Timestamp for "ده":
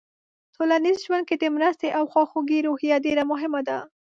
3.67-3.79